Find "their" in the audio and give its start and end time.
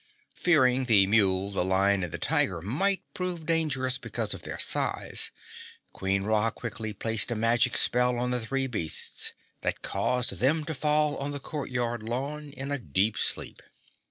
4.41-4.57